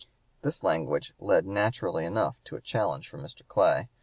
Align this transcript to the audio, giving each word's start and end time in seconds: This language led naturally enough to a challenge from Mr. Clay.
This 0.41 0.63
language 0.63 1.13
led 1.19 1.45
naturally 1.45 2.05
enough 2.05 2.43
to 2.45 2.55
a 2.55 2.59
challenge 2.61 3.07
from 3.07 3.21
Mr. 3.21 3.47
Clay. 3.47 3.87